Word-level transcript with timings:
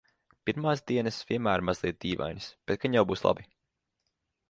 Pirmās 0.49 0.81
dienas 0.91 1.19
vienmēr 1.33 1.65
mazliet 1.71 2.01
dīvainas, 2.07 2.51
bet 2.71 2.85
gan 2.87 3.01
jau 3.01 3.09
būs 3.13 3.27
labi. 3.31 3.51